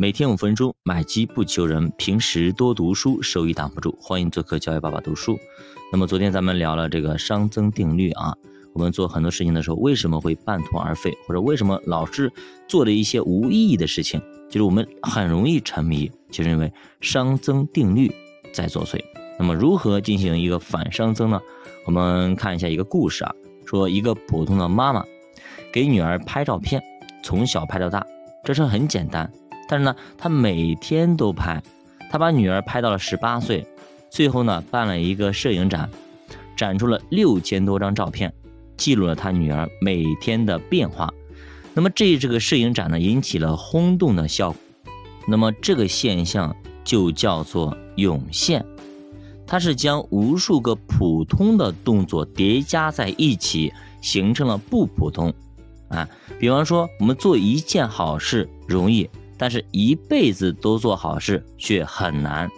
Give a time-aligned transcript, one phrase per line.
[0.00, 3.98] 每天五分钟，买机不求人，平时多读书，收益挡不住。
[4.00, 5.36] 欢迎做客教育爸爸读书。
[5.92, 8.32] 那么昨天咱们聊了这个熵增定律啊，
[8.74, 12.32] 我们做很多事情的时候，为什么会半途而废，或者为什么老是
[12.68, 14.22] 做了一些无意义的事情？
[14.48, 18.08] 就是我们很容易沉迷，就是因为熵增定律
[18.52, 19.00] 在作祟。
[19.36, 21.40] 那么如何进行一个反熵增呢？
[21.86, 23.34] 我们看一下一个故事啊，
[23.66, 25.04] 说一个普通的妈妈
[25.72, 26.80] 给女儿拍照片，
[27.20, 28.06] 从小拍到大，
[28.44, 29.28] 这事很简单。
[29.68, 31.62] 但是呢，她每天都拍，
[32.10, 33.66] 她把女儿拍到了十八岁，
[34.10, 35.88] 最后呢办了一个摄影展，
[36.56, 38.32] 展出了六千多张照片，
[38.76, 41.12] 记录了她女儿每天的变化。
[41.74, 44.60] 那么这这个摄影展呢引起了轰动的效果。
[45.28, 48.64] 那么这个现象就叫做涌现，
[49.46, 55.32] 它是将无数个普通的动作叠加在一起，形成了不普通。
[55.88, 59.08] 啊，比方说我们做一件好事容易。
[59.38, 62.50] 但是，一辈子都做好事却很难，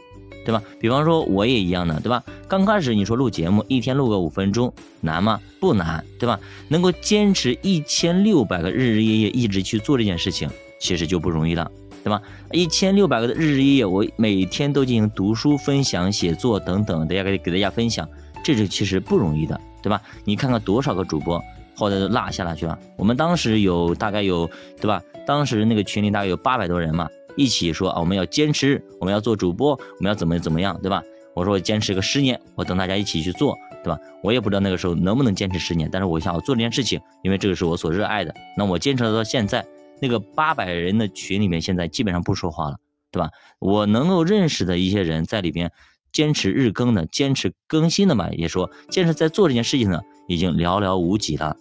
[0.47, 0.63] 对吧？
[0.81, 2.25] 比方说，我也一样的，对吧？
[2.49, 5.39] 刚开始你说录节目，一天录个五分钟，难吗？
[5.61, 6.41] 不难，对吧？
[6.69, 10.49] 能够坚持一千六百个日日夜夜一直去做这件事情，
[10.81, 11.71] 其实就不容易了，
[12.03, 12.23] 对吧？
[12.53, 18.09] 一千六百个的日日夜夜，我每天都进行读书、分享、写作等等，大家给给大家分享，
[18.43, 20.01] 这是其实不容易的，对吧？
[20.25, 21.43] 你看看多少个主播。
[21.77, 22.79] 后来都落下了去了。
[22.99, 24.47] 我们当时有大概有，
[24.79, 25.03] 对吧？
[25.27, 31.03] 当时那个群里大概有八百多人嘛，一起说啊，我们要坚持，我们要做主播，我们要怎么怎么样，对吧？
[31.35, 33.99] 我说我坚持个十年，我等大家一起去做，对吧？
[34.23, 38.35] 我也不知道那个时候能不能坚持十年，但是我想要做这件事情，因为这个是我所热爱的。
[38.57, 39.65] 那我坚持到现在，
[40.03, 42.79] 那个八百人的群里面现在基本上不说话了，
[43.13, 43.31] 对吧？
[43.61, 45.71] 我能够认识的一些人在里边
[46.13, 51.57] 坚持日更的，坚持更新的嘛，也说坚持在做这件事情呢，已经寥寥无几了。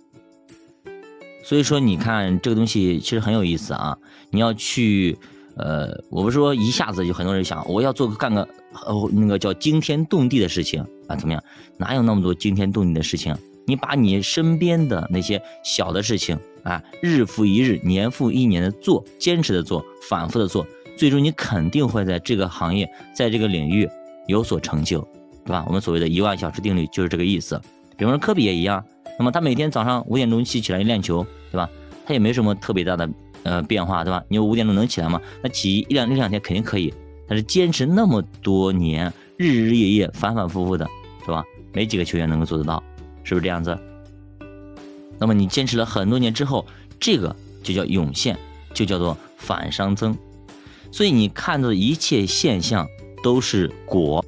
[1.50, 3.98] 所以说，你看这个东西其实很有意思啊！
[4.30, 5.18] 你要去，
[5.56, 8.48] 呃，我不是说一下子就很多人想我要做个干个
[8.86, 11.16] 呃那个叫惊天动地的事情啊？
[11.16, 11.44] 怎么样？
[11.76, 13.36] 哪有那么多惊天动地的事情？
[13.66, 23.90] 你把你身边的那些小的事情啊，日复一日、年复一年的做，坚持的做，反复的做，最终你肯定会在这个行业，在这个领域
[24.28, 25.02] 有所成就，
[25.44, 25.66] 对吧？
[25.66, 27.60] 我们所谓的一万小时定律就是这个意思。
[27.98, 28.86] 比方说科比也一样，
[29.20, 31.24] 那么他每天早上五点钟起起来练球。
[31.52, 31.68] 对吧？
[32.06, 33.10] 他也没什么特别大的
[33.42, 34.24] 呃变化，对吧？
[34.28, 35.20] 你五点钟能起来吗？
[35.42, 36.94] 那起一两一两天肯定可以，
[37.28, 40.88] 但是坚持那么多年，日日夜夜反反复复的，
[41.26, 41.44] 是吧？
[41.74, 42.84] 没几个球员能够做得到，
[43.24, 43.76] 是不是这样子？
[45.18, 46.68] 那么你坚持了很多年之后，
[47.00, 48.38] 这个就叫涌现，
[48.76, 50.16] 就叫做反熵增。
[50.92, 52.88] 所以你看到的一切现象
[53.24, 54.24] 都是果。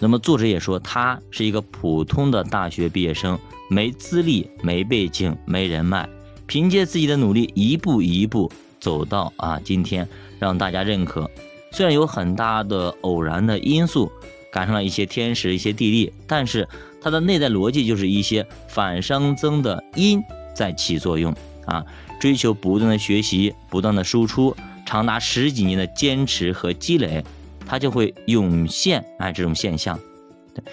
[0.00, 3.38] 那么作者也说，他是一个普通的大学毕业生，
[3.68, 6.08] 没资历、没背景、没人脉。
[6.46, 8.50] 凭借自己的努力，一步一步
[8.80, 11.28] 走到啊今天，让大家认可。
[11.72, 14.10] 虽然有很大的偶然的因素，
[14.50, 16.66] 赶上了一些天时、一些地利，但是
[17.02, 20.22] 它的内在逻辑就是一些反熵增的因
[20.54, 21.34] 在起作用
[21.66, 21.84] 啊。
[22.18, 27.22] 追求不断的学习，不断的输出，长达十几年的坚持和积累，
[27.68, 30.00] 它就会涌现啊这种现象。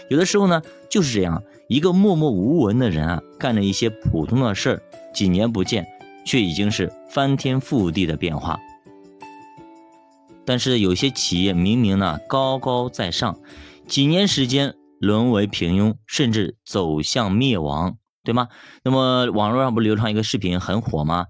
[0.09, 4.81] 有的时候呢，就是这样一个默默无闻的人啊，干了一些普通的事儿。
[5.13, 5.85] 几年不见，
[6.25, 8.59] 却已经是翻天覆地的变化。
[10.43, 13.37] 但是有些企业明明呢高高在上，
[13.87, 18.47] 几年时间沦为平庸，甚至走向灭亡，对吗？
[18.83, 21.27] 那么网络上不流传一个视频很火吗？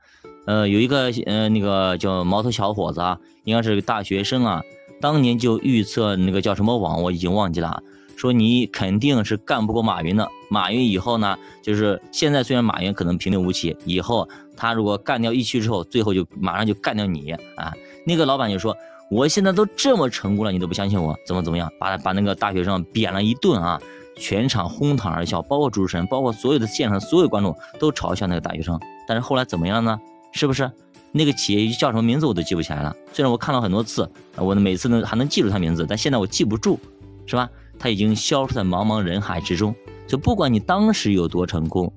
[0.48, 4.62] 呃，有一个呃那个叫毛头小伙子啊，应该是个大学生啊，
[5.06, 7.80] 当年就预测那个叫什么网，我已经忘记了。
[8.16, 10.28] 说你肯定是干不过马云的。
[10.50, 14.28] 马云以后呢，就是现在虽然马云可能平平无奇，以后
[14.58, 17.72] 他如果干掉一区之后，最后就马上就干掉你啊！
[18.04, 18.76] 那个老板就说
[19.12, 23.80] ：“我现在都这么成功了，你都不相信我，怎么怎么样？”把把那个大学生扁了一顿啊！
[24.18, 28.80] 全场哄堂而笑，包括主持人，包括所有的现场所有观众都嘲笑那个大学生。
[29.08, 30.00] 但是后来怎么样呢？
[30.36, 30.70] 是不是
[31.14, 32.94] 那个企业叫什么名字我都记不起来了？
[33.14, 36.78] 虽然我看了很多次，我每次能还能记住他名字，但现在我记不住，
[37.26, 37.50] 是吧？
[37.80, 39.74] 他已经消失在茫茫人海之中。
[40.06, 41.92] 就不管你当时有多成功，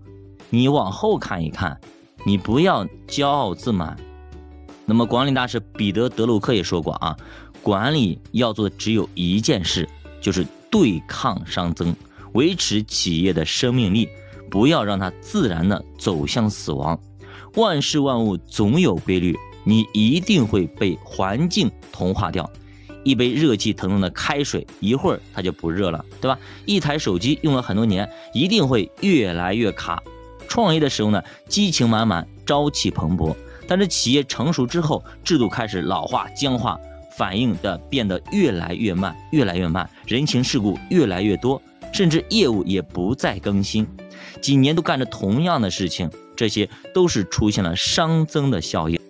[0.50, 1.80] 你往后看一看，
[2.24, 3.96] 你不要骄傲自满。
[4.86, 7.16] 那么管理大师彼得·德鲁克也说过啊，
[7.60, 9.88] 管理要做的只有一件事，
[10.20, 11.92] 就是对抗熵增，
[12.34, 14.08] 维持企业的生命力，
[14.48, 16.96] 不要让它自然的走向死亡。
[17.54, 22.50] 万事万物总有规律，你一定会被环境同化掉。
[23.04, 26.38] 一杯热气腾腾的开水，一会儿它就不热了，对吧？
[26.66, 30.02] 一台手机用了很多年，一定会越来越卡。
[30.46, 33.34] 创业的时候呢，激情满满，朝气蓬勃；
[33.66, 36.78] 但是企业成熟之后，制度开始老化僵化，
[37.16, 41.60] 反应的变得越来越慢，越来越慢，人情世故越来越多，
[41.92, 43.86] 甚至业务也不再更新，
[44.40, 49.00] 几年都干着同样的事情，这些都是出现了熵增的效应。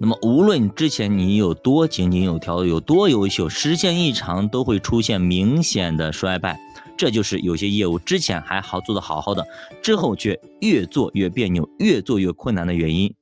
[0.00, 6.60] 那么，无论之前你有多井井有条、有多优秀，时间一长都会出现明显的衰败。
[6.96, 9.46] 这就是有些业务之前还好做的好好的，
[9.82, 13.14] 之后却越做越别扭、越做越困难的原因。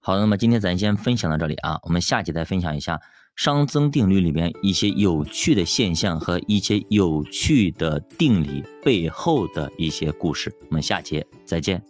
[0.00, 3.00] 好，那么今天咱先分享到这里啊，我们下节再分享一下
[3.36, 10.54] 熵增定律里面一些有趣的现象和一些有趣的定理背后的一些故事。
[10.68, 11.89] 我们下节再见。